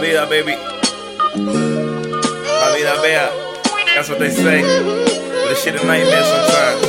[0.00, 0.54] Vida, baby.
[2.60, 3.30] La vida bella.
[3.94, 4.60] That's what they say.
[4.60, 6.82] But this shit a nightmare sometimes.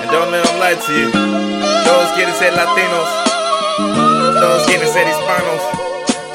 [0.00, 1.10] And don't let them lie to you.
[1.84, 3.08] Todos quieren ser latinos.
[4.38, 5.62] Todos quieren ser hispanos.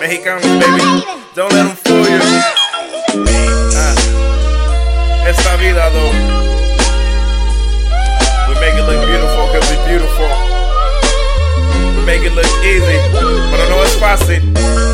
[0.01, 1.05] Mexicanos, baby.
[1.35, 2.19] Don't let them fool you.
[3.79, 3.95] Ah.
[5.25, 6.11] Esta vida, though.
[8.49, 10.29] We make it look beautiful because we're beautiful.
[11.95, 12.99] We make it look easy.
[13.99, 14.84] But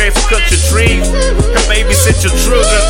[0.00, 1.04] Who cut your trees?
[1.12, 2.82] Can babysit your children?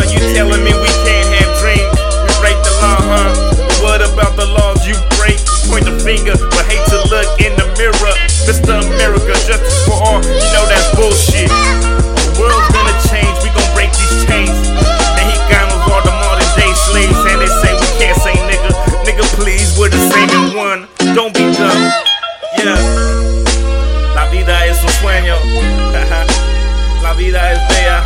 [0.00, 1.92] Are you telling me we can't have dreams?
[2.24, 3.28] We break the law, huh?
[3.84, 5.36] What about the laws you break?
[5.68, 8.14] Point the finger, but hate to look in the mirror.
[8.48, 8.80] Mr.
[8.80, 11.52] America, justice for all, you know that's bullshit.
[11.52, 14.56] The world's gonna change, we gon' break these chains.
[15.20, 18.72] Mexicanos are the modern day slaves, and they say we can't say nigga.
[19.04, 20.88] Nigga, please, we're the same one.
[21.12, 21.92] Don't be dumb.
[22.56, 23.07] Yeah.
[24.28, 25.36] La vida es un sueño.
[27.02, 28.04] la vida es bella.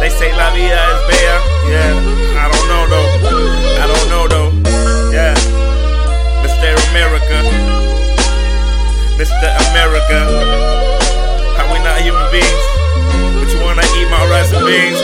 [0.00, 1.40] They say la vida es bella.
[1.68, 1.92] Yeah.
[2.34, 3.08] I don't know though.
[3.76, 4.50] I don't know though.
[5.12, 5.34] Yeah.
[6.40, 6.72] Mr.
[6.88, 7.44] America.
[9.18, 9.48] Mr.
[9.68, 10.24] America.
[11.58, 12.64] How we not human beings?
[13.44, 15.02] But you wanna eat my rice and beans,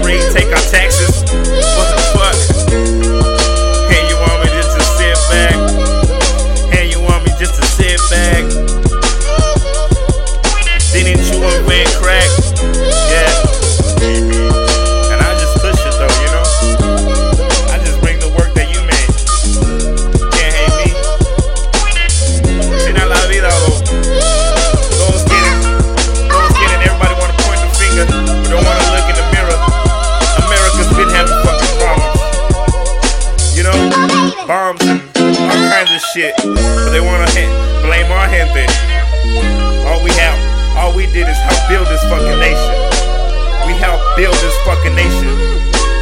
[0.00, 1.22] take our take our taxes.
[1.22, 2.81] What the fuck?
[34.52, 36.36] Bombs and all kinds of shit.
[36.44, 37.24] But they wanna
[37.88, 38.68] blame our gente.
[39.88, 40.36] All we have,
[40.76, 42.76] all we did is help build this fucking nation.
[43.64, 45.32] We helped build this fucking nation.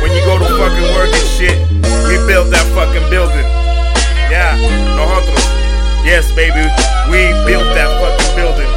[0.03, 1.63] When you go to fucking work and shit,
[2.11, 3.47] we built that fucking building.
[4.35, 4.59] Yeah,
[4.99, 5.47] nosotros.
[6.03, 6.67] Yes, baby,
[7.07, 8.71] we built that fucking building.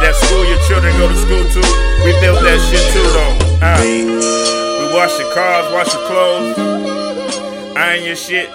[0.00, 1.60] That school your children go to school to,
[2.00, 3.60] we built that shit too, though.
[3.60, 8.48] Uh, we wash your cars, wash your clothes, iron your shit.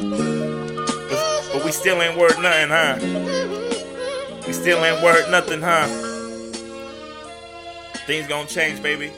[0.00, 2.96] But, but we still ain't worth nothing, huh?
[4.46, 5.86] We still ain't worth nothing, huh?
[8.06, 9.12] Things gonna change, baby.